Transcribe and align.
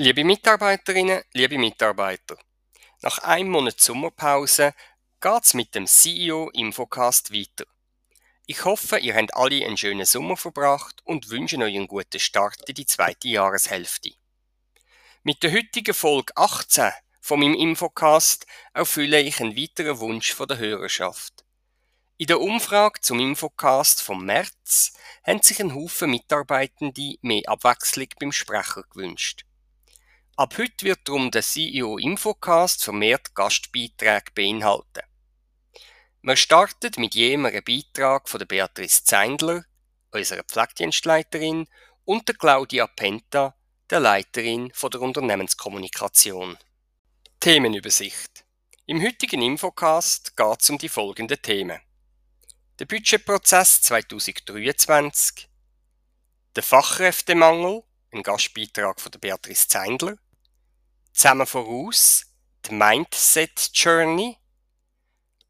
Liebe 0.00 0.22
Mitarbeiterinnen, 0.22 1.24
liebe 1.32 1.58
Mitarbeiter, 1.58 2.38
nach 3.02 3.18
einem 3.18 3.50
Monat 3.50 3.80
Sommerpause 3.80 4.72
geht's 5.20 5.54
mit 5.54 5.74
dem 5.74 5.88
CEO 5.88 6.50
Infocast 6.50 7.32
weiter. 7.32 7.64
Ich 8.46 8.64
hoffe, 8.64 8.98
ihr 9.00 9.16
habt 9.16 9.34
alle 9.34 9.66
einen 9.66 9.76
schönen 9.76 10.06
Sommer 10.06 10.36
verbracht 10.36 11.00
und 11.02 11.30
wünsche 11.30 11.58
euch 11.58 11.74
einen 11.74 11.88
guten 11.88 12.20
Start 12.20 12.68
in 12.68 12.76
die 12.76 12.86
zweite 12.86 13.26
Jahreshälfte. 13.26 14.12
Mit 15.24 15.42
der 15.42 15.50
heutigen 15.50 15.94
Folge 15.94 16.32
18 16.36 16.92
von 17.20 17.40
meinem 17.40 17.54
Infocast 17.54 18.46
erfülle 18.74 19.20
ich 19.20 19.40
einen 19.40 19.56
weiteren 19.56 19.98
Wunsch 19.98 20.32
von 20.32 20.46
der 20.46 20.58
Hörerschaft. 20.58 21.44
In 22.18 22.28
der 22.28 22.40
Umfrage 22.40 23.00
zum 23.00 23.18
Infocast 23.18 24.00
vom 24.00 24.24
März 24.24 24.92
haben 25.24 25.42
sich 25.42 25.58
ein 25.58 25.74
Haufen 25.74 26.12
Mitarbeitende 26.12 27.16
mehr 27.22 27.42
Abwechslung 27.48 28.06
beim 28.20 28.30
Sprecher 28.30 28.84
gewünscht. 28.92 29.47
Ab 30.38 30.56
heute 30.56 30.84
wird 30.84 31.00
darum 31.08 31.32
der 31.32 31.42
CEO 31.42 31.98
Infocast 31.98 32.84
vermehrt 32.84 33.34
Gastbeiträge 33.34 34.30
beinhalten. 34.36 35.02
Wir 36.22 36.36
starten 36.36 36.92
mit 36.98 37.16
jedem 37.16 37.46
einem 37.46 37.64
Beitrag 37.64 38.28
von 38.28 38.38
der 38.38 38.46
Beatrice 38.46 39.02
Zeindler, 39.02 39.64
unserer 40.12 40.44
Pflegedienstleiterin, 40.44 41.66
und 42.04 42.28
der 42.28 42.36
Claudia 42.36 42.86
Penta, 42.86 43.56
der 43.90 43.98
Leiterin 43.98 44.70
von 44.72 44.92
der 44.92 45.00
Unternehmenskommunikation. 45.00 46.56
Themenübersicht. 47.40 48.44
Im 48.86 49.02
heutigen 49.02 49.42
Infocast 49.42 50.36
geht 50.36 50.60
es 50.60 50.70
um 50.70 50.78
die 50.78 50.88
folgenden 50.88 51.42
Themen. 51.42 51.80
Der 52.78 52.86
Budgetprozess 52.86 53.82
2023, 53.82 55.48
der 56.54 56.62
Fachkräftemangel, 56.62 57.82
ein 58.12 58.22
Gastbeitrag 58.22 59.00
von 59.00 59.10
der 59.10 59.18
Beatrice 59.18 59.66
Zeindler, 59.66 60.16
zusammen 61.18 61.48
voraus, 61.48 62.26
die 62.64 62.74
Mindset 62.74 63.72
Journey 63.74 64.36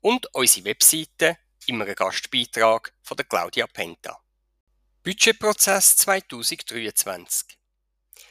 und 0.00 0.34
unsere 0.34 0.64
Webseite 0.64 1.36
ein 1.69 1.94
Gastbeitrag 1.94 2.94
von 3.02 3.19
der 3.19 3.27
Claudia 3.27 3.66
Penta. 3.66 4.19
Budgetprozess 5.02 5.98
2023 5.98 7.58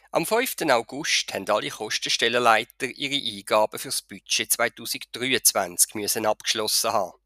Am 0.10 0.26
5. 0.26 0.56
August 0.72 1.32
haben 1.32 1.48
alle 1.48 1.70
Kostenstellenleiter 1.70 2.88
ihre 2.88 3.24
Eingaben 3.38 3.78
für 3.78 3.90
das 3.90 4.02
Budget 4.02 4.52
2023 4.52 5.94
müssen 5.94 6.26
abgeschlossen 6.26 6.92
haben. 6.92 7.20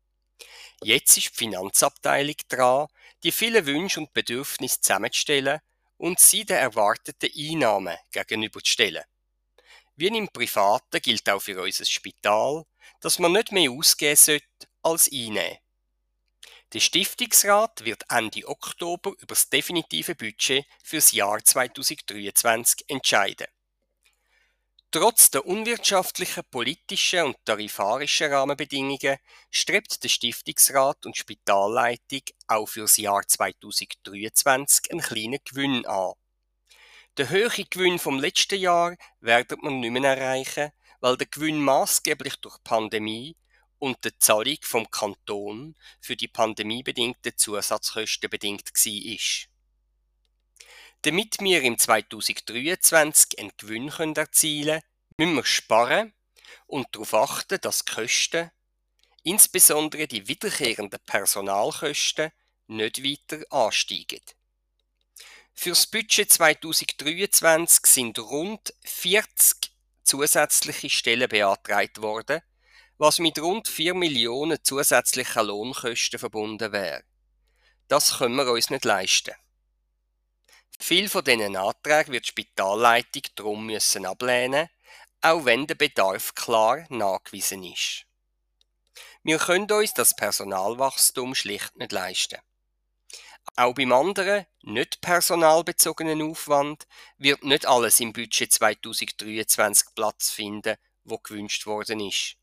Jetzt 0.83 1.15
ist 1.15 1.29
die 1.29 1.37
Finanzabteilung 1.37 2.35
dran, 2.49 2.87
die 3.23 3.31
vielen 3.31 3.65
Wünsche 3.65 4.01
und 4.01 4.11
Bedürfnisse 4.11 4.81
zusammenzustellen 4.81 5.61
und 5.95 6.19
sie 6.19 6.43
den 6.43 6.57
erwarteten 6.57 7.31
Einnahmen 7.33 7.95
gegenüberzustellen. 8.11 9.05
Wie 10.01 10.07
im 10.07 10.29
Privaten 10.29 10.99
gilt 10.99 11.29
auch 11.29 11.43
für 11.43 11.61
unser 11.61 11.85
Spital, 11.85 12.65
dass 13.01 13.19
man 13.19 13.33
nicht 13.33 13.51
mehr 13.51 13.69
ausgeben 13.69 14.15
sollte 14.15 14.47
als 14.81 15.07
einnehmen. 15.13 15.59
Der 16.73 16.79
Stiftungsrat 16.79 17.85
wird 17.85 18.05
Ende 18.09 18.47
Oktober 18.47 19.11
über 19.11 19.27
das 19.27 19.47
definitive 19.51 20.15
Budget 20.15 20.65
für 20.83 20.95
das 20.95 21.11
Jahr 21.11 21.45
2023 21.45 22.85
entscheiden. 22.87 23.45
Trotz 24.89 25.29
der 25.29 25.45
unwirtschaftlichen, 25.45 26.45
politischen 26.49 27.25
und 27.25 27.45
tarifarischen 27.45 28.33
Rahmenbedingungen 28.33 29.19
strebt 29.51 30.03
der 30.03 30.09
Stiftungsrat 30.09 31.05
und 31.05 31.15
Spitalleitung 31.15 32.23
auch 32.47 32.65
für 32.65 32.81
das 32.81 32.97
Jahr 32.97 33.21
2023 33.27 34.93
einen 34.93 35.01
kleinen 35.01 35.39
Gewinn 35.45 35.85
an. 35.85 36.13
Den 37.17 37.29
höheren 37.29 37.65
Gewinn 37.69 37.99
vom 37.99 38.19
letzten 38.19 38.59
Jahr 38.59 38.95
werden 39.19 39.57
wir 39.61 39.71
nicht 39.71 39.91
mehr 39.91 40.17
erreichen, 40.17 40.71
weil 41.01 41.17
der 41.17 41.27
Gewinn 41.27 41.61
maßgeblich 41.61 42.37
durch 42.37 42.55
die 42.57 42.63
Pandemie 42.63 43.35
und 43.79 44.05
die 44.05 44.17
Zahlung 44.17 44.57
vom 44.61 44.89
Kanton 44.89 45.75
für 45.99 46.15
die 46.15 46.29
pandemiebedingten 46.29 47.35
Zusatzkosten 47.35 48.29
bedingt 48.29 48.71
war. 48.71 49.47
Damit 51.01 51.39
wir 51.41 51.61
im 51.63 51.77
2023 51.77 53.39
einen 53.39 53.51
Gewinn 53.57 53.89
erzielen 54.15 54.79
können, 54.79 54.83
müssen 55.17 55.35
wir 55.35 55.45
sparen 55.45 56.13
und 56.67 56.87
darauf 56.91 57.13
achten, 57.13 57.59
dass 57.59 57.83
die 57.83 57.91
Kosten, 57.93 58.51
insbesondere 59.23 60.07
die 60.07 60.27
wiederkehrenden 60.27 60.99
Personalkosten, 61.05 62.31
nicht 62.67 63.03
weiter 63.03 63.43
ansteigen. 63.49 64.21
Für 65.53 65.69
das 65.69 65.87
Budget 65.87 66.31
2023 66.31 67.85
sind 67.85 68.19
rund 68.19 68.73
40 68.83 69.71
zusätzliche 70.03 70.89
Stellen 70.89 71.29
beantragt 71.29 72.01
worden, 72.01 72.41
was 72.97 73.19
mit 73.19 73.39
rund 73.39 73.67
4 73.67 73.93
Millionen 73.93 74.63
zusätzlichen 74.63 75.45
Lohnkosten 75.45 76.19
verbunden 76.19 76.71
wäre. 76.71 77.03
Das 77.87 78.17
können 78.17 78.35
wir 78.35 78.51
uns 78.51 78.69
nicht 78.69 78.85
leisten. 78.85 79.35
Viel 80.79 81.09
von 81.09 81.23
diesen 81.23 81.55
Anträgen 81.55 82.13
wird 82.13 82.25
die 82.25 82.29
Spitalleitung 82.29 83.23
darum 83.35 83.65
müssen 83.65 84.05
ablehnen, 84.05 84.67
auch 85.21 85.45
wenn 85.45 85.67
der 85.67 85.75
Bedarf 85.75 86.33
klar 86.33 86.85
nachgewiesen 86.89 87.63
ist. 87.63 88.05
Wir 89.23 89.37
können 89.37 89.71
uns 89.71 89.93
das 89.93 90.15
Personalwachstum 90.15 91.35
schlicht 91.35 91.75
nicht 91.75 91.91
leisten. 91.91 92.39
Auch 93.57 93.73
beim 93.73 93.91
anderen, 93.91 94.45
nicht 94.61 95.01
personalbezogenen 95.01 96.21
Aufwand 96.21 96.87
wird 97.17 97.43
nicht 97.43 97.65
alles 97.65 97.99
im 97.99 98.13
Budget 98.13 98.51
2023 98.51 99.89
Platz 99.93 100.29
finden, 100.29 100.77
wo 101.03 101.17
gewünscht 101.17 101.65
worden 101.65 101.99
ist. 101.99 102.37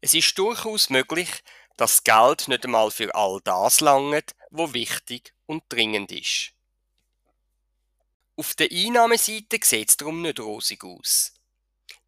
Es 0.00 0.14
ist 0.14 0.38
durchaus 0.38 0.90
möglich, 0.90 1.28
dass 1.76 2.04
Geld 2.04 2.48
nicht 2.48 2.64
einmal 2.64 2.90
für 2.90 3.14
all 3.14 3.40
das 3.42 3.80
langt, 3.80 4.34
wo 4.50 4.72
wichtig 4.74 5.34
und 5.46 5.64
dringend 5.68 6.12
ist. 6.12 6.52
Auf 8.36 8.54
der 8.54 8.68
Einnahmeseite 8.70 9.58
sieht 9.62 9.90
es 9.90 9.96
darum 9.96 10.22
nicht 10.22 10.38
rosig 10.38 10.84
aus. 10.84 11.34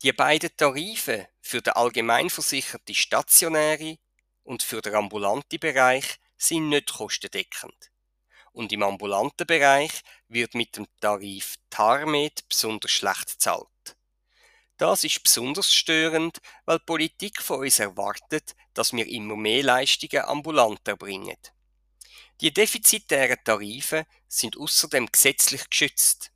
Die 0.03 0.13
beiden 0.13 0.57
Tarife 0.57 1.29
für 1.41 1.61
den 1.61 1.73
allgemeinversicherten 1.73 2.95
stationäre 2.95 3.99
und 4.45 4.63
für 4.63 4.81
den 4.81 4.95
ambulanten 4.95 5.59
Bereich 5.59 6.19
sind 6.37 6.69
nicht 6.69 6.93
kostendeckend 6.93 7.90
und 8.53 8.73
im 8.73 8.83
ambulanten 8.83 9.47
Bereich 9.47 9.93
wird 10.29 10.55
mit 10.55 10.77
dem 10.77 10.87
Tarif 11.01 11.57
TARMED 11.71 12.49
besonders 12.49 12.91
schlecht 12.91 13.33
gezahlt. 13.33 13.97
Das 14.77 15.05
ist 15.05 15.23
besonders 15.23 15.73
störend, 15.73 16.39
weil 16.65 16.79
die 16.79 16.85
Politik 16.87 17.43
von 17.43 17.61
uns 17.61 17.79
erwartet, 17.79 18.55
dass 18.73 18.93
wir 18.95 19.07
immer 19.07 19.37
mehr 19.37 19.63
Leistungen 19.63 20.25
ambulant 20.25 20.89
erbringen. 20.89 21.37
Die 22.41 22.53
defizitären 22.53 23.37
Tarife 23.45 24.07
sind 24.27 24.57
außerdem 24.57 25.13
gesetzlich 25.13 25.69
geschützt. 25.69 26.33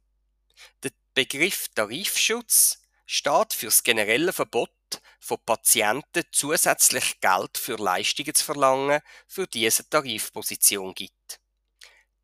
Der 0.82 0.90
Begriff 1.14 1.68
Tarifschutz 1.74 2.82
steht 3.06 3.54
für 3.54 3.66
das 3.66 3.82
generelle 3.82 4.34
Verbot 4.34 4.70
von 5.18 5.38
Patienten 5.46 6.24
zusätzlich 6.30 7.20
Geld 7.20 7.56
für 7.56 7.76
Leistungen 7.76 8.34
zu 8.34 8.44
verlangen, 8.44 9.00
für 9.26 9.46
die 9.46 9.64
es 9.64 9.80
eine 9.80 9.88
Tarifposition 9.88 10.94
gibt. 10.94 11.40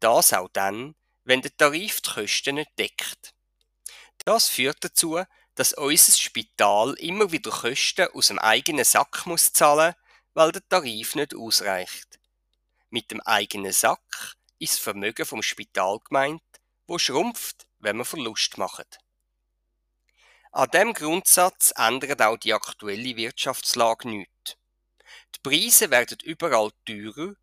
Das 0.00 0.32
auch 0.32 0.48
dann, 0.52 0.94
wenn 1.24 1.42
der 1.42 1.56
Tarif 1.56 2.00
die 2.00 2.10
Kosten 2.10 2.56
nicht 2.56 2.78
deckt. 2.78 3.34
Das 4.24 4.48
führt 4.48 4.82
dazu, 4.82 5.22
dass 5.54 5.74
unser 5.74 6.12
Spital 6.12 6.94
immer 6.94 7.32
wieder 7.32 7.50
Kosten 7.50 8.08
aus 8.14 8.28
dem 8.28 8.38
eigenen 8.38 8.84
Sack 8.84 9.26
muss 9.26 9.52
zahlen, 9.52 9.94
weil 10.34 10.52
der 10.52 10.66
Tarif 10.68 11.14
nicht 11.14 11.34
ausreicht. 11.34 12.18
Mit 12.88 13.10
dem 13.10 13.20
eigenen 13.20 13.72
Sack 13.72 14.36
ist 14.58 14.74
das 14.74 14.80
Vermögen 14.80 15.26
vom 15.26 15.42
Spital 15.42 15.98
gemeint, 16.00 16.42
wo 16.86 16.98
schrumpft, 16.98 17.66
wenn 17.78 17.96
man 17.96 18.06
Verlust 18.06 18.58
macht. 18.58 18.98
An 20.52 20.70
dem 20.70 20.92
Grundsatz 20.94 21.72
ändert 21.76 22.20
auch 22.22 22.36
die 22.36 22.52
aktuelle 22.52 23.16
Wirtschaftslage 23.16 24.08
nichts. 24.08 24.56
Die 25.34 25.40
Preise 25.42 25.90
werden 25.90 26.18
überall 26.24 26.70
teurer 26.84 27.34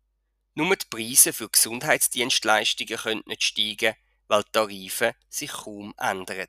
nur 0.58 0.74
die 0.74 0.86
Preise 0.90 1.32
für 1.32 1.48
Gesundheitsdienstleistungen 1.48 2.98
können 2.98 3.22
nicht 3.26 3.44
steigen, 3.44 3.94
weil 4.26 4.42
die 4.42 4.50
Tarife 4.50 5.14
sich 5.28 5.52
kaum 5.52 5.94
ändern. 5.96 6.48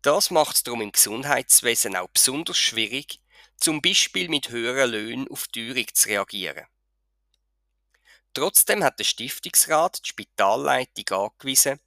Das 0.00 0.30
macht 0.30 0.56
es 0.56 0.62
darum 0.62 0.80
im 0.80 0.92
Gesundheitswesen 0.92 1.94
auch 1.94 2.08
besonders 2.08 2.56
schwierig, 2.56 3.20
zum 3.58 3.82
Beispiel 3.82 4.30
mit 4.30 4.48
höheren 4.48 4.90
Löhnen 4.90 5.28
auf 5.28 5.46
Teuerung 5.48 5.86
zu 5.92 6.08
reagieren. 6.08 6.64
Trotzdem 8.32 8.82
hat 8.82 8.98
der 8.98 9.04
Stiftungsrat 9.04 10.00
die 10.02 10.08
Spitalleitung 10.08 11.30
angewiesen, 11.30 11.78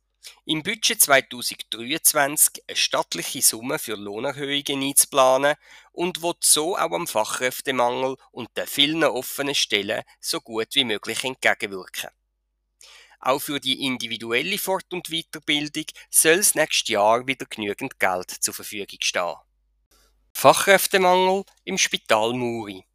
im 0.46 0.64
Budget 0.64 1.02
2023 1.02 2.64
eine 2.68 2.76
stattliche 2.76 3.42
Summe 3.42 3.80
für 3.80 3.96
Lohnerhöhungen 3.96 4.84
einzuplanen 4.84 5.56
und 5.92 6.22
will 6.22 6.34
so 6.42 6.78
auch 6.78 6.92
am 6.92 7.08
Fachkräftemangel 7.08 8.18
und 8.32 8.50
den 8.58 8.68
vielen 8.68 9.04
offenen 9.04 9.56
Stellen 9.56 10.04
so 10.20 10.42
gut 10.42 10.68
wie 10.74 10.84
möglich 10.84 11.24
entgegenwirken. 11.24 12.10
Auch 13.22 13.40
für 13.40 13.60
die 13.60 13.86
individuelle 13.86 14.58
Fort- 14.58 14.94
und 14.94 15.10
Weiterbildung 15.10 15.86
soll 16.10 16.40
es 16.40 16.56
nächstes 16.56 16.90
Jahr 16.90 17.28
wieder 17.28 17.46
genügend 17.46 18.00
Geld 18.00 18.32
zur 18.32 18.54
Verfügung 18.54 19.00
stehen. 19.02 19.36
Fachkräftemangel 20.34 21.44
im 21.66 21.78
Spital 21.78 22.34
Muri. 22.34 22.86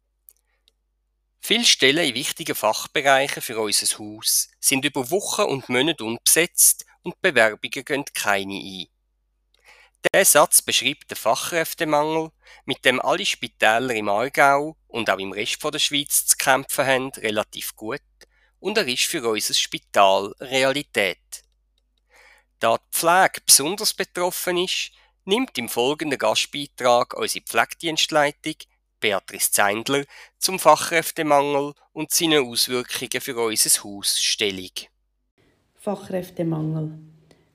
Viele 1.41 1.63
Stellen 1.63 2.07
in 2.07 2.15
wichtigen 2.15 2.55
Fachbereichen 2.55 3.43
für 3.43 3.59
unser 3.59 3.99
Haus 3.99 4.49
sind 4.59 4.83
über 4.83 5.11
Wochen 5.11 5.43
und 5.43 5.69
Monate 5.69 6.03
unbesetzt 6.03 6.85
und 7.05 7.21
Bewerbungen 7.21 7.85
gehen 7.85 8.05
keine 8.13 8.55
ein. 8.55 8.87
Der 10.13 10.25
Satz 10.25 10.61
beschreibt 10.61 11.09
den 11.09 11.15
Fachkräftemangel, 11.15 12.31
mit 12.65 12.83
dem 12.83 12.99
alle 12.99 13.25
Spitäler 13.25 13.95
im 13.95 14.09
Aargau 14.09 14.75
und 14.87 15.09
auch 15.09 15.17
im 15.17 15.31
Rest 15.31 15.63
der 15.63 15.79
Schweiz 15.79 16.25
zu 16.25 16.35
kämpfen 16.37 16.85
haben, 16.85 17.09
relativ 17.17 17.75
gut 17.75 18.01
und 18.59 18.77
er 18.77 18.87
ist 18.87 19.03
für 19.03 19.27
unser 19.27 19.53
Spital 19.53 20.33
Realität. 20.39 21.43
Da 22.59 22.77
die 22.77 22.97
Pflege 22.97 23.41
besonders 23.45 23.93
betroffen 23.93 24.57
ist, 24.57 24.91
nimmt 25.25 25.57
im 25.57 25.69
folgenden 25.69 26.17
Gastbeitrag 26.17 27.13
unsere 27.13 27.45
Pflegedienstleitung 27.45 28.55
Beatrice 28.99 29.51
Zeindler 29.51 30.05
zum 30.39 30.57
Fachkräftemangel 30.57 31.73
und 31.91 32.11
seinen 32.11 32.47
Auswirkungen 32.47 33.21
für 33.21 33.37
unser 33.37 33.83
Haus 33.83 34.19
Stellung. 34.21 34.71
Fachkräftemangel. 35.85 36.93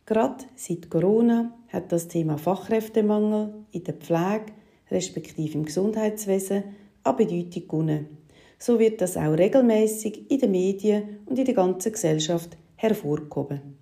Gerade 0.06 0.44
seit 0.55 0.88
Corona 0.88 1.53
hat 1.67 1.91
das 1.91 2.06
Thema 2.06 2.38
Fachkräftemangel 2.38 3.53
in 3.73 3.82
der 3.82 3.94
Pflege 3.94 4.53
respektive 4.88 5.59
im 5.59 5.65
Gesundheitswesen 5.65 6.62
an 7.03 7.17
Bedeutung 7.17 7.67
gewonnen. 7.67 8.19
So 8.56 8.79
wird 8.79 9.00
das 9.00 9.17
auch 9.17 9.37
regelmäßig 9.37 10.31
in 10.31 10.38
den 10.38 10.53
Medien 10.53 11.19
und 11.27 11.41
in 11.41 11.44
der 11.44 11.55
ganzen 11.55 11.91
Gesellschaft 11.91 12.56
hervorgehoben. 12.77 13.77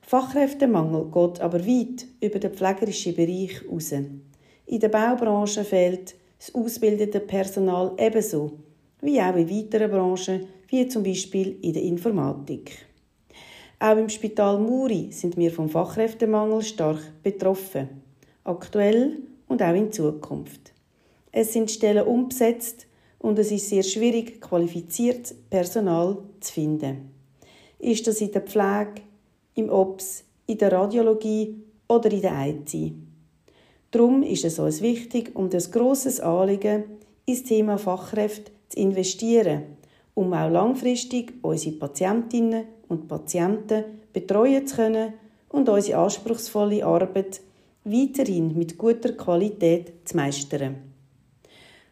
Fachkräftemangel 0.00 1.04
geht 1.12 1.40
aber 1.40 1.64
weit 1.64 2.06
über 2.20 2.40
den 2.40 2.52
pflegerischen 2.52 3.14
Bereich 3.14 3.60
hinaus. 3.60 3.92
In 3.92 4.80
der 4.80 4.88
Baubranche 4.88 5.62
fehlt 5.62 6.16
das 6.40 6.52
ausgebildete 6.52 7.20
Personal 7.20 7.92
ebenso, 7.96 8.54
wie 9.02 9.20
auch 9.20 9.36
in 9.36 9.48
weiteren 9.48 9.92
Branchen, 9.92 10.48
wie 10.66 10.88
zum 10.88 11.04
Beispiel 11.04 11.58
in 11.62 11.74
der 11.74 11.82
Informatik. 11.84 12.88
Auch 13.84 13.98
im 13.98 14.08
Spital 14.08 14.58
Muri 14.60 15.08
sind 15.10 15.36
wir 15.36 15.50
vom 15.50 15.68
Fachkräftemangel 15.68 16.62
stark 16.62 17.02
betroffen, 17.22 18.00
aktuell 18.42 19.18
und 19.46 19.62
auch 19.62 19.74
in 19.74 19.92
Zukunft. 19.92 20.72
Es 21.30 21.52
sind 21.52 21.70
Stellen 21.70 22.06
umbesetzt 22.06 22.86
und 23.18 23.38
es 23.38 23.52
ist 23.52 23.68
sehr 23.68 23.82
schwierig, 23.82 24.40
qualifiziertes 24.40 25.34
Personal 25.50 26.16
zu 26.40 26.50
finden. 26.54 27.10
Ist 27.78 28.06
das 28.06 28.22
in 28.22 28.32
der 28.32 28.40
Pflege, 28.40 29.02
im 29.54 29.68
OPS, 29.68 30.24
in 30.46 30.56
der 30.56 30.72
Radiologie 30.72 31.54
oder 31.86 32.10
in 32.10 32.22
der 32.22 32.46
IT? 32.46 32.94
Darum 33.90 34.22
ist 34.22 34.46
es 34.46 34.58
uns 34.58 34.80
wichtig 34.80 35.36
und 35.36 35.54
ein 35.54 35.70
grosses 35.70 36.20
Anliegen, 36.20 36.84
ins 37.26 37.42
Thema 37.42 37.76
Fachkräfte 37.76 38.50
zu 38.70 38.78
investieren, 38.78 39.64
um 40.14 40.32
auch 40.32 40.48
langfristig 40.48 41.34
unsere 41.42 41.76
Patientinnen 41.76 42.64
und 42.88 43.08
Patienten 43.08 43.84
betreuen 44.12 44.66
zu 44.66 44.76
können 44.76 45.14
und 45.48 45.68
unsere 45.68 45.98
anspruchsvolle 45.98 46.84
Arbeit 46.84 47.40
weiterhin 47.84 48.56
mit 48.56 48.78
guter 48.78 49.12
Qualität 49.12 49.92
zu 50.04 50.16
meistern. 50.16 50.76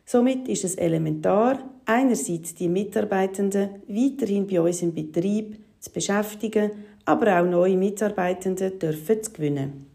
Somit 0.05 0.49
ist 0.49 0.65
es 0.65 0.75
elementar, 0.75 1.59
einerseits 1.85 2.55
die 2.55 2.69
Mitarbeitenden 2.69 3.83
weiterhin 3.89 4.47
bei 4.47 4.61
uns 4.61 4.83
im 4.83 4.95
Betrieb 4.95 5.59
zu 5.81 5.91
beschäftigen, 5.91 6.71
aber 7.05 7.41
auch 7.41 7.47
neue 7.47 7.77
Mitarbeitende 7.77 8.71
dürfen 8.71 9.23
zu 9.23 9.33
gewinnen. 9.33 9.87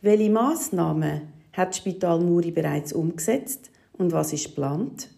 Welche 0.00 0.30
Massnahmen 0.30 1.22
hat 1.52 1.70
das 1.70 1.78
Spital 1.78 2.20
Muri 2.20 2.50
bereits 2.50 2.92
umgesetzt 2.92 3.70
und 3.96 4.12
was 4.12 4.32
ist 4.32 4.46
geplant? 4.46 5.10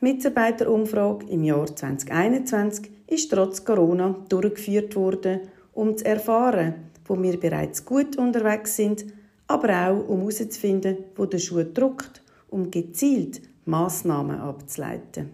Mitarbeiterumfrage 0.00 1.26
im 1.28 1.44
Jahr 1.44 1.66
2021 1.66 2.90
ist 3.08 3.30
trotz 3.30 3.64
Corona 3.64 4.24
durchgeführt 4.28 4.94
worden, 4.96 5.40
um 5.72 5.96
zu 5.96 6.04
erfahren, 6.04 6.74
wo 7.06 7.20
wir 7.20 7.40
bereits 7.40 7.84
gut 7.84 8.16
unterwegs 8.16 8.76
sind, 8.76 9.06
aber 9.46 9.88
auch 9.88 10.08
um 10.08 10.20
herauszufinden, 10.20 10.98
wo 11.16 11.26
der 11.26 11.38
Schuh 11.38 11.64
drückt 11.64 12.22
um 12.50 12.70
gezielt 12.70 13.42
Maßnahmen 13.66 14.40
abzuleiten. 14.40 15.30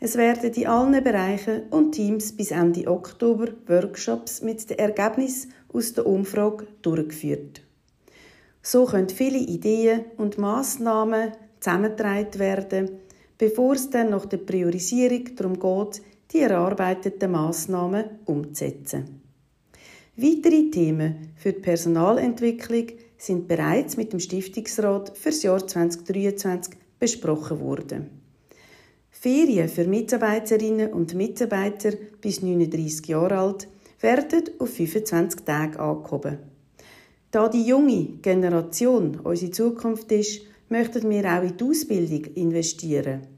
Es 0.00 0.16
werden 0.16 0.52
in 0.52 0.66
allen 0.66 1.04
Bereichen 1.04 1.62
und 1.70 1.92
Teams 1.92 2.32
bis 2.36 2.50
Ende 2.50 2.86
Oktober 2.88 3.48
Workshops 3.66 4.42
mit 4.42 4.68
den 4.68 4.78
Ergebnissen 4.78 5.52
aus 5.72 5.94
der 5.94 6.06
Umfrage 6.06 6.66
durchgeführt. 6.82 7.62
So 8.60 8.84
können 8.86 9.08
viele 9.08 9.38
Ideen 9.38 10.04
und 10.16 10.38
Maßnahmen 10.38 11.32
zusammengetragen 11.60 12.38
werden, 12.38 12.90
bevor 13.38 13.74
es 13.74 13.90
dann 13.90 14.10
nach 14.10 14.26
der 14.26 14.38
Priorisierung 14.38 15.36
darum 15.36 15.58
geht, 15.58 16.02
die 16.34 16.40
erarbeiteten 16.40 17.30
Maßnahmen 17.30 18.04
umzusetzen. 18.24 19.22
Weitere 20.16 20.70
Themen 20.70 21.32
für 21.36 21.52
die 21.52 21.60
Personalentwicklung 21.60 22.86
sind 23.16 23.46
bereits 23.46 23.96
mit 23.96 24.12
dem 24.12 24.20
Stiftungsrat 24.20 25.16
für 25.16 25.30
das 25.30 25.42
Jahr 25.44 25.64
2023 25.66 26.74
besprochen 26.98 27.60
worden. 27.60 28.10
Ferien 29.10 29.68
für 29.68 29.86
Mitarbeiterinnen 29.86 30.92
und 30.92 31.14
Mitarbeiter 31.14 31.92
bis 32.20 32.42
39 32.42 33.06
Jahre 33.06 33.38
alt 33.38 33.68
werden 34.00 34.42
auf 34.58 34.70
25 34.70 35.40
Tage 35.44 35.78
angehoben. 35.78 36.38
Da 37.30 37.48
die 37.48 37.64
junge 37.64 38.18
Generation 38.22 39.20
unsere 39.20 39.52
Zukunft 39.52 40.12
ist, 40.12 40.42
möchten 40.68 41.08
wir 41.10 41.24
auch 41.24 41.42
in 41.42 41.56
die 41.56 41.64
Ausbildung 41.64 42.24
investieren. 42.34 43.33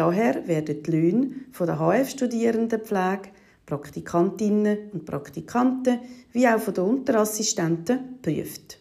Daher 0.00 0.48
werden 0.48 0.82
die 0.82 0.90
Löhne 0.90 1.30
der 1.60 1.78
HF-Studierenden 1.78 2.80
Pflege, 2.80 3.28
Praktikantinnen 3.66 4.90
und 4.94 5.04
Praktikanten 5.04 5.98
wie 6.32 6.48
auch 6.48 6.58
von 6.58 6.72
den 6.72 6.84
Unterassistenten 6.84 8.18
geprüft. 8.22 8.78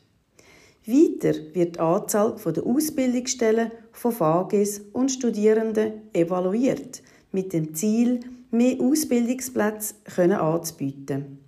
Weiter 0.85 1.33
wird 1.51 1.75
die 1.75 1.79
Anzahl 1.81 2.35
der 2.41 2.65
Ausbildungsstellen 2.65 3.69
von 3.91 4.17
VAGs 4.17 4.79
und 4.93 5.11
Studierenden 5.11 6.03
evaluiert, 6.13 7.03
mit 7.33 7.51
dem 7.51 7.75
Ziel, 7.75 8.21
mehr 8.51 8.79
Ausbildungsplätze 8.79 9.95
anzubieten. 10.39 11.39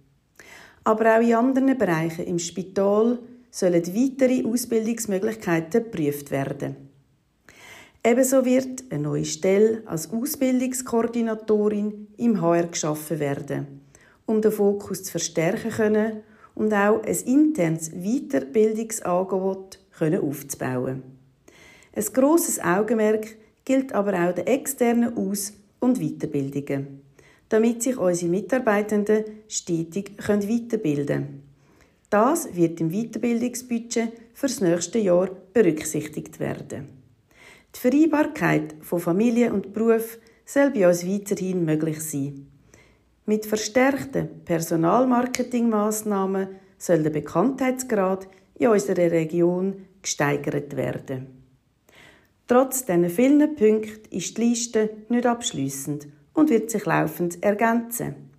Aber 0.83 1.15
auch 1.15 1.21
in 1.21 1.33
anderen 1.33 1.77
Bereichen 1.77 2.25
im 2.25 2.39
Spital 2.39 3.19
sollen 3.49 3.87
weitere 3.87 4.43
Ausbildungsmöglichkeiten 4.43 5.83
geprüft 5.85 6.29
werden. 6.29 6.90
Ebenso 8.03 8.43
wird 8.45 8.85
eine 8.89 9.03
neue 9.03 9.25
Stelle 9.25 9.83
als 9.85 10.11
Ausbildungskoordinatorin 10.11 12.07
im 12.17 12.41
HR 12.41 12.65
geschaffen 12.65 13.19
werden, 13.19 13.81
um 14.25 14.41
den 14.41 14.51
Fokus 14.51 15.03
zu 15.03 15.11
verstärken 15.11 15.69
können 15.69 16.23
und 16.55 16.73
auch 16.73 17.03
ein 17.03 17.15
internes 17.25 17.91
Weiterbildungsangebot 17.91 19.77
aufzubauen. 20.19 21.03
Ein 21.93 22.05
grosses 22.11 22.59
Augenmerk 22.59 23.37
gilt 23.65 23.93
aber 23.93 24.13
auch 24.13 24.33
den 24.33 24.47
externen 24.47 25.15
Aus- 25.15 25.53
und 25.79 25.99
Weiterbildungen, 25.99 27.01
damit 27.49 27.83
sich 27.83 27.97
unsere 27.97 28.31
Mitarbeitenden 28.31 29.25
stetig 29.47 30.13
weiterbilden 30.17 31.05
können. 31.07 31.43
Das 32.09 32.55
wird 32.55 32.81
im 32.81 32.89
Weiterbildungsbudget 32.89 34.11
für 34.33 34.47
das 34.47 34.59
nächste 34.59 34.97
Jahr 34.97 35.29
berücksichtigt 35.53 36.39
werden. 36.39 37.00
Die 37.75 37.79
Vereinbarkeit 37.79 38.75
von 38.81 38.99
Familie 38.99 39.53
und 39.53 39.73
Beruf 39.73 40.17
soll 40.45 40.71
bei 40.71 40.87
uns 40.87 41.07
weiterhin 41.07 41.65
möglich 41.65 42.01
sein. 42.01 42.47
Mit 43.25 43.45
verstärkten 43.45 44.43
Personalmarketingmaßnahmen 44.43 46.47
soll 46.77 47.03
der 47.03 47.11
Bekanntheitsgrad 47.11 48.27
in 48.59 48.67
unserer 48.67 49.11
Region 49.11 49.85
gesteigert 50.01 50.75
werden. 50.75 51.27
Trotz 52.47 52.85
diesen 52.85 53.09
vielen 53.09 53.55
Punkten 53.55 54.15
ist 54.15 54.37
die 54.37 54.49
Liste 54.49 54.89
nicht 55.07 55.25
abschließend 55.25 56.07
und 56.33 56.49
wird 56.49 56.69
sich 56.69 56.85
laufend 56.85 57.41
ergänzen. 57.41 58.29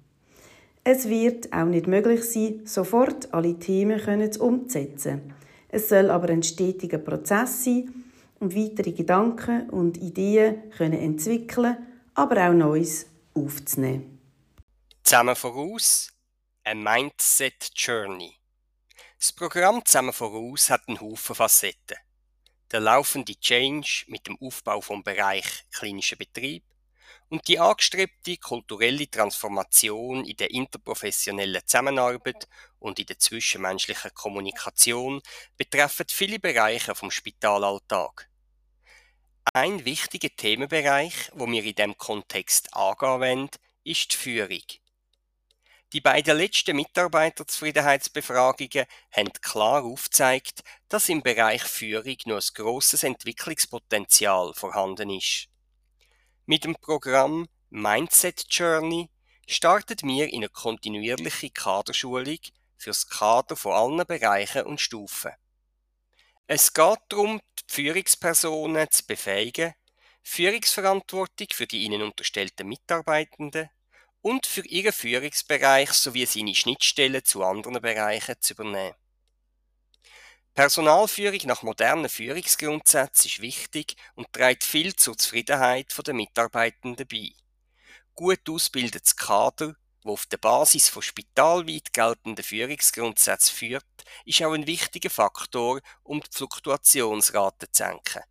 Es 0.85 1.09
wird 1.09 1.53
auch 1.53 1.65
nicht 1.65 1.87
möglich 1.87 2.25
sein, 2.25 2.61
sofort 2.65 3.33
alle 3.33 3.59
Themen 3.59 4.01
umzusetzen. 4.41 5.33
Es 5.69 5.89
soll 5.89 6.11
aber 6.11 6.29
ein 6.29 6.43
stetiger 6.43 6.99
Prozess 6.99 7.65
sein 7.65 8.02
und 8.43 8.57
weitere 8.57 8.91
Gedanken 8.91 9.71
und 9.71 9.99
Ideen 9.99 10.69
können 10.71 10.99
entwickeln, 10.99 11.77
aber 12.15 12.49
auch 12.49 12.53
Neues 12.53 13.07
aufzunehmen. 13.35 14.19
Zusammen 15.05 15.37
voraus, 15.37 16.13
a 16.65 16.75
Mindset 16.75 17.71
Journey. 17.77 18.37
Das 19.17 19.33
Programm 19.33 19.85
Zusammen 19.85 20.13
voraus 20.13 20.71
hat 20.71 20.89
einen 20.89 21.01
Haufen 21.01 21.37
Facetten. 21.37 21.97
Der 22.73 22.81
laufende 22.81 23.39
Change 23.39 24.07
mit 24.09 24.27
dem 24.27 24.37
Aufbau 24.41 24.81
vom 24.81 25.05
Bereich 25.05 25.65
klinischer 25.71 26.17
Betrieb 26.17 26.65
und 27.29 27.47
die 27.47 27.61
angestrebte 27.61 28.39
kulturelle 28.39 29.09
Transformation 29.09 30.25
in 30.25 30.37
der 30.37 30.51
interprofessionellen 30.51 31.63
Zusammenarbeit 31.65 32.49
und 32.81 32.99
in 32.99 33.07
der 33.07 33.21
zwischenmenschlichen 33.21 34.13
Kommunikation 34.15 35.23
betreffen 35.57 36.07
viele 36.09 36.41
Bereiche 36.41 36.97
vom 36.97 37.13
Spitalalltag. 37.13 38.32
Ein 39.53 39.85
wichtiger 39.85 40.31
Themenbereich, 40.35 41.31
wo 41.35 41.47
wir 41.49 41.65
in 41.65 41.75
dem 41.75 41.99
Kontext 41.99 42.75
angehen 42.75 43.21
wollen, 43.21 43.51
ist 43.83 44.13
die 44.13 44.17
Führung. 44.17 44.63
Die 45.93 46.01
beiden 46.01 46.39
letzten 46.39 46.77
Mitarbeiterzufriedenheitsbefragungen 46.77 48.87
haben 49.11 49.33
klar 49.43 49.83
aufgezeigt, 49.83 50.63
dass 50.89 51.09
im 51.09 51.23
Bereich 51.23 51.65
Führung 51.65 52.17
noch 52.27 52.37
ein 52.37 52.55
grosses 52.55 53.03
Entwicklungspotenzial 53.03 54.55
vorhanden 54.55 55.11
ist. 55.11 55.49
Mit 56.47 56.63
dem 56.65 56.77
Programm 56.77 57.49
Mindset 57.69 58.47
Journey 58.49 59.11
startet 59.47 60.03
wir 60.03 60.33
in 60.33 60.37
eine 60.37 60.49
kontinuierliche 60.49 61.51
Kaderschulung 61.51 62.39
fürs 62.79 63.09
Kader 63.09 63.57
von 63.57 63.73
allen 63.73 64.07
Bereichen 64.07 64.63
und 64.63 64.81
Stufen. 64.81 65.33
Es 66.55 66.75
geht 66.75 66.99
darum, 67.09 67.41
die 67.59 67.73
Führungspersonen 67.73 68.91
zu 68.91 69.07
befähigen, 69.07 69.73
Führungsverantwortung 70.23 71.47
für 71.51 71.67
die 71.67 71.85
ihnen 71.85 72.03
unterstellten 72.03 72.69
Mitarbeitenden 72.69 73.71
und 74.21 74.45
für 74.45 74.61
ihren 74.67 74.93
Führungsbereich 74.93 75.91
sowie 75.93 76.27
seine 76.27 76.55
Schnittstellen 76.55 77.25
zu 77.25 77.43
anderen 77.43 77.81
Bereichen 77.81 78.35
zu 78.39 78.53
übernehmen. 78.53 78.95
Personalführung 80.53 81.41
nach 81.47 81.63
modernen 81.63 82.11
Führungsgrundsätzen 82.11 83.31
ist 83.31 83.41
wichtig 83.41 83.97
und 84.15 84.31
trägt 84.31 84.65
viel 84.65 84.95
zur 84.95 85.17
Zufriedenheit 85.17 85.97
der 86.07 86.13
Mitarbeitenden 86.13 87.09
bei. 87.09 87.31
Gut 88.15 88.47
ausgebildetes 88.51 89.17
Kader, 89.17 89.75
wo 90.05 90.13
auf 90.15 90.27
der 90.27 90.39
Basis 90.39 90.89
von 90.89 91.03
spitalweit 91.03 91.93
geltenden 91.93 92.45
Führungsgrundsätzen 92.45 93.55
führt, 93.55 93.85
ist 94.25 94.43
auch 94.43 94.53
ein 94.53 94.67
wichtiger 94.67 95.11
Faktor, 95.11 95.81
um 96.03 96.21
die 96.21 96.31
Fluktuationsrate 96.31 97.71
zu 97.71 97.85
senken. 97.85 98.23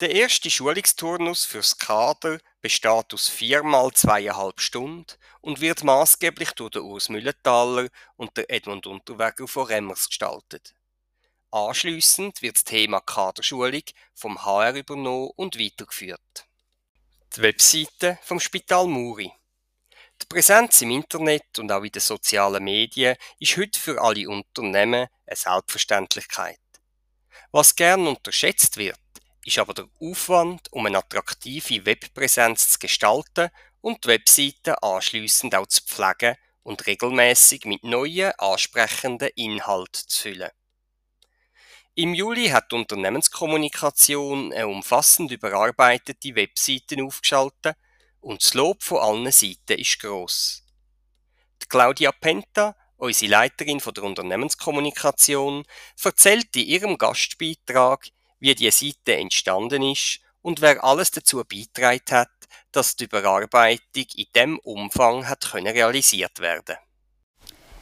Der 0.00 0.10
erste 0.10 0.50
Schulungsturnus 0.50 1.44
fürs 1.44 1.78
Kader 1.78 2.38
besteht 2.60 3.14
aus 3.14 3.28
viermal 3.28 3.92
zweieinhalb 3.92 4.60
Stunden 4.60 5.06
und 5.40 5.60
wird 5.60 5.84
maßgeblich 5.84 6.50
durch 6.52 6.70
den 6.70 6.82
Urs 6.82 7.08
Müllenthaler 7.08 7.88
und 8.16 8.36
der 8.36 8.50
Edmund 8.50 8.88
Unterweger 8.88 9.46
von 9.46 9.66
Remmers 9.66 10.08
gestaltet. 10.08 10.74
Anschliessend 11.52 12.42
wird 12.42 12.56
das 12.56 12.64
Thema 12.64 13.00
Kaderschulung 13.00 13.82
vom 14.14 14.44
HR 14.44 14.74
übernommen 14.74 15.30
und 15.36 15.56
weitergeführt. 15.60 16.46
Die 17.36 17.42
Webseite 17.42 18.18
vom 18.22 18.40
Spital 18.40 18.86
Muri. 18.86 19.30
Die 20.22 20.26
Präsenz 20.28 20.80
im 20.82 20.92
Internet 20.92 21.58
und 21.58 21.72
auch 21.72 21.82
in 21.82 21.90
den 21.90 22.00
sozialen 22.00 22.62
Medien 22.62 23.16
ist 23.40 23.56
heute 23.56 23.78
für 23.78 24.00
alle 24.00 24.28
Unternehmen 24.28 25.08
eine 25.26 25.36
Selbstverständlichkeit. 25.36 26.60
Was 27.50 27.74
gern 27.74 28.06
unterschätzt 28.06 28.76
wird, 28.76 29.00
ist 29.44 29.58
aber 29.58 29.74
der 29.74 29.88
Aufwand, 30.00 30.72
um 30.72 30.86
eine 30.86 30.98
attraktive 30.98 31.84
Webpräsenz 31.84 32.68
zu 32.68 32.78
gestalten 32.78 33.50
und 33.80 34.04
die 34.04 34.08
Webseite 34.10 34.80
anschliessend 34.80 35.56
auch 35.56 35.66
zu 35.66 35.82
pflegen 35.82 36.36
und 36.62 36.86
regelmäßig 36.86 37.64
mit 37.64 37.82
neuen, 37.82 38.30
ansprechenden 38.38 39.30
Inhalten 39.34 40.04
zu 40.06 40.22
füllen. 40.22 40.50
Im 41.96 42.14
Juli 42.14 42.48
hat 42.50 42.70
die 42.70 42.76
Unternehmenskommunikation 42.76 44.52
eine 44.52 44.68
umfassend 44.68 45.32
überarbeitete 45.32 46.36
Webseite 46.36 47.02
aufgeschaltet 47.02 47.76
und 48.22 48.42
das 48.42 48.54
Lob 48.54 48.82
von 48.82 48.98
allen 48.98 49.30
Seiten 49.30 49.78
ist 49.78 50.00
gross. 50.00 50.62
Die 51.62 51.66
Claudia 51.66 52.12
Penta, 52.12 52.74
unsere 52.96 53.30
Leiterin 53.30 53.80
von 53.80 53.92
der 53.94 54.04
Unternehmenskommunikation, 54.04 55.64
erzählt 56.02 56.56
in 56.56 56.66
ihrem 56.66 56.98
Gastbeitrag, 56.98 58.08
wie 58.40 58.54
die 58.54 58.70
Seite 58.70 59.16
entstanden 59.16 59.82
ist 59.82 60.20
und 60.40 60.60
wer 60.60 60.82
alles 60.82 61.10
dazu 61.10 61.42
beitragen 61.44 62.00
hat, 62.10 62.30
dass 62.70 62.96
die 62.96 63.04
Überarbeitung 63.04 64.06
in 64.16 64.26
dem 64.34 64.58
Umfang 64.60 65.28
hat 65.28 65.54
realisiert 65.54 66.38
werden. 66.40 66.76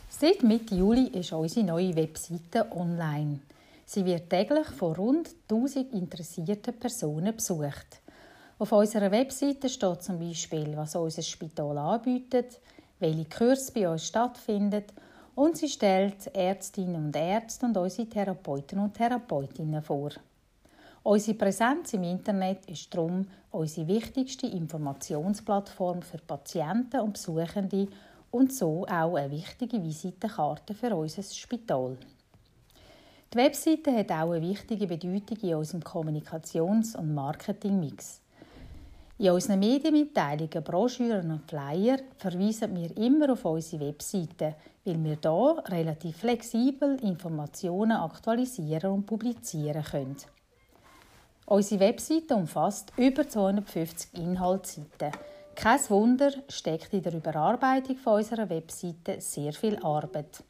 Seit 0.09 0.43
Mitte 0.43 0.75
Juli 0.75 1.07
ist 1.19 1.33
unsere 1.33 1.65
neue 1.65 1.97
Webseite 1.97 2.71
online. 2.73 3.41
Sie 3.87 4.05
wird 4.05 4.31
täglich 4.31 4.67
von 4.69 4.95
rund 4.95 5.31
1000 5.49 5.93
interessierten 5.95 6.79
Personen 6.79 7.35
besucht. 7.35 8.01
Auf 8.61 8.73
unserer 8.73 9.11
Webseite 9.11 9.71
steht 9.71 10.03
zum 10.03 10.19
Beispiel, 10.19 10.77
was 10.77 10.95
unser 10.95 11.23
Spital 11.23 11.79
anbietet, 11.79 12.61
welche 12.99 13.25
Kurse 13.25 13.73
bei 13.73 13.89
uns 13.89 14.07
stattfinden 14.07 14.85
und 15.35 15.57
sie 15.57 15.71
stellt 15.71 16.27
Ärztinnen 16.35 17.07
und 17.07 17.17
Ärzte 17.17 17.65
und 17.65 17.79
unsere 17.79 18.07
Therapeuten 18.07 18.79
und 18.81 18.93
Therapeutinnen 18.93 19.81
vor. 19.81 20.11
Unsere 21.03 21.39
Präsenz 21.39 21.95
im 21.95 22.03
Internet 22.03 22.67
ist 22.67 22.95
darum 22.95 23.27
unsere 23.51 23.89
wichtigste 23.89 24.47
Informationsplattform 24.49 26.03
für 26.03 26.19
Patienten 26.19 27.01
und 27.01 27.15
Besuchende 27.15 27.89
und 28.31 28.53
so 28.53 28.85
auch 28.85 29.15
eine 29.15 29.31
wichtige 29.31 29.83
Visitenkarte 29.83 30.75
für 30.75 30.95
unser 30.95 31.23
Spital. 31.23 31.97
Die 33.33 33.39
Webseite 33.39 33.97
hat 33.97 34.11
auch 34.11 34.33
eine 34.33 34.47
wichtige 34.47 34.87
Bedeutung 34.87 35.39
in 35.41 35.55
unserem 35.55 35.83
Kommunikations- 35.83 36.95
und 36.95 37.15
Marketingmix. 37.15 38.21
In 39.21 39.33
unseren 39.33 39.59
Medienmitteilungen, 39.59 40.65
Broschüren 40.65 41.31
und 41.31 41.47
Flyer 41.47 41.99
verweisen 42.17 42.75
wir 42.75 42.97
immer 42.97 43.31
auf 43.31 43.45
unsere 43.45 43.89
Webseite, 43.89 44.55
weil 44.83 45.05
wir 45.05 45.19
hier 45.21 45.63
relativ 45.67 46.17
flexibel 46.17 46.97
Informationen 47.03 47.93
aktualisieren 47.93 48.93
und 48.93 49.05
publizieren 49.05 49.85
können. 49.85 50.17
Unsere 51.45 51.81
Webseite 51.81 52.35
umfasst 52.35 52.95
über 52.97 53.29
250 53.29 54.15
Inhaltsseiten. 54.15 55.13
Kein 55.55 55.91
Wunder 55.91 56.33
steckt 56.49 56.95
in 56.95 57.03
der 57.03 57.13
Überarbeitung 57.13 57.99
unserer 58.03 58.49
Webseite 58.49 59.21
sehr 59.21 59.53
viel 59.53 59.77
Arbeit. 59.81 60.43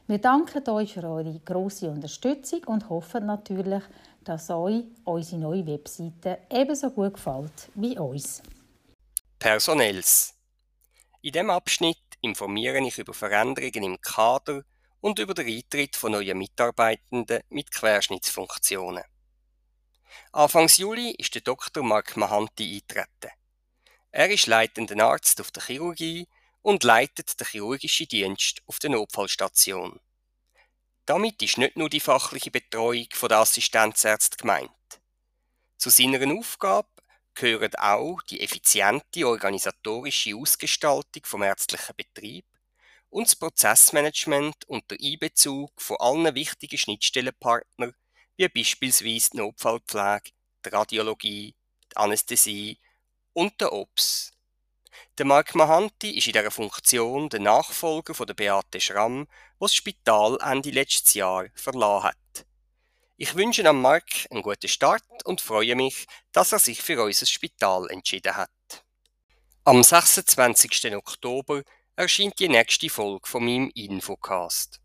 Wir 0.07 0.19
danken 0.19 0.69
euch 0.69 0.93
für 0.93 1.03
eure 1.03 1.39
grosse 1.39 1.89
Unterstützung 1.89 2.63
und 2.65 2.89
hoffen 2.89 3.25
natürlich, 3.25 3.81
dass 4.23 4.51
euch 4.51 4.83
unsere 5.03 5.41
neue 5.41 5.65
Webseite 5.65 6.41
ebenso 6.51 6.91
gut 6.91 7.15
gefällt 7.15 7.71
wie 7.73 7.97
uns. 7.97 8.43
Personells. 9.39 10.35
In 11.23 11.31
diesem 11.31 11.49
Abschnitt 11.49 11.97
informiere 12.21 12.77
ich 12.85 12.99
über 12.99 13.15
Veränderungen 13.15 13.83
im 13.83 14.01
Kader 14.01 14.61
und 15.01 15.17
über 15.17 15.33
den 15.33 15.47
Eintritt 15.47 15.95
von 15.95 16.11
neuen 16.11 16.37
Mitarbeitenden 16.37 17.41
mit 17.49 17.71
Querschnittsfunktionen. 17.71 19.03
Anfangs 20.33 20.77
Juli 20.77 21.15
ist 21.17 21.33
der 21.33 21.41
Dr. 21.41 21.83
Mark 21.83 22.15
Mahanti 22.15 22.75
eingetreten. 22.75 23.31
Er 24.11 24.29
ist 24.29 24.45
leitender 24.45 25.03
Arzt 25.03 25.41
auf 25.41 25.49
der 25.49 25.63
Chirurgie 25.63 26.27
und 26.65 26.83
leitet 26.83 27.39
den 27.39 27.45
chirurgischen 27.45 28.07
Dienst 28.07 28.63
auf 28.65 28.79
der 28.79 28.89
Notfallstation. 28.89 29.99
Damit 31.05 31.39
ist 31.43 31.59
nicht 31.59 31.77
nur 31.77 31.89
die 31.89 31.99
fachliche 31.99 32.49
Betreuung 32.49 33.07
der 33.21 33.37
Assistenzärzte 33.37 34.37
gemeint. 34.37 34.71
Zu 35.77 35.91
seiner 35.91 36.35
Aufgabe 36.35 36.89
gehören 37.35 37.75
auch 37.75 38.19
die 38.23 38.41
effiziente 38.41 39.27
organisatorische 39.27 40.35
Ausgestaltung 40.35 41.23
vom 41.23 41.43
ärztlichen 41.43 41.95
Betrieb 41.95 42.45
und 43.11 43.27
das 43.27 43.35
Prozessmanagement 43.35 44.65
und 44.65 44.89
der 44.89 44.97
Einbezug 44.99 45.79
von 45.79 45.97
allen 45.99 46.33
wichtigen 46.33 46.79
Schnittstellenpartnern, 46.79 47.93
wie 48.37 48.49
beispielsweise 48.49 49.29
die 49.33 49.37
Notfallpflege, 49.37 50.31
die 50.65 50.69
Radiologie, 50.69 51.55
die 51.91 51.95
Anästhesie 51.95 52.79
und 53.33 53.61
der 53.61 53.71
OPS. 53.71 54.34
Der 55.17 55.25
Mark 55.25 55.55
Mahanti 55.55 56.17
ist 56.17 56.27
in 56.27 56.33
dieser 56.33 56.51
Funktion 56.51 57.29
der 57.29 57.39
Nachfolger 57.39 58.13
von 58.13 58.27
der 58.27 58.33
Beate 58.33 58.79
Schramm, 58.79 59.25
die 59.25 59.57
das 59.59 59.73
Spital 59.73 60.37
Ende 60.41 60.71
letztes 60.71 61.13
Jahr 61.13 61.47
verlassen 61.55 62.03
hat. 62.05 62.45
Ich 63.17 63.35
wünsche 63.35 63.67
am 63.67 63.81
Mark 63.81 64.05
einen 64.29 64.41
guten 64.41 64.67
Start 64.67 65.03
und 65.23 65.41
freue 65.41 65.75
mich, 65.75 66.05
dass 66.31 66.51
er 66.51 66.59
sich 66.59 66.81
für 66.81 67.01
unser 67.01 67.25
Spital 67.25 67.89
entschieden 67.89 68.35
hat. 68.35 68.49
Am 69.63 69.81
26. 69.81 70.95
Oktober 70.95 71.63
erscheint 71.95 72.37
die 72.39 72.49
nächste 72.49 72.89
Folge 72.89 73.27
von 73.27 73.43
meinem 73.43 73.71
Infocast. 73.73 74.79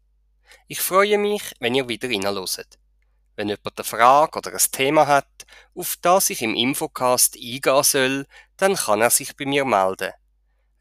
Ich 0.68 0.80
freue 0.80 1.18
mich, 1.18 1.42
wenn 1.60 1.74
ihr 1.74 1.88
wieder 1.88 2.08
reinhört. 2.08 2.79
Wenn 3.36 3.48
jemand 3.48 3.78
eine 3.78 3.84
Frage 3.84 4.38
oder 4.38 4.52
ein 4.52 4.70
Thema 4.72 5.06
hat, 5.06 5.46
auf 5.74 5.96
das 6.02 6.30
ich 6.30 6.42
im 6.42 6.54
Infocast 6.54 7.36
eingehen 7.36 7.82
soll, 7.82 8.26
dann 8.56 8.74
kann 8.74 9.00
er 9.00 9.10
sich 9.10 9.36
bei 9.36 9.46
mir 9.46 9.64
melden. 9.64 10.12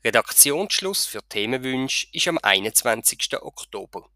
Redaktionsschluss 0.03 1.05
für 1.05 1.21
Themenwünsche 1.27 2.07
ist 2.13 2.27
am 2.27 2.39
21. 2.41 3.41
Oktober. 3.41 4.09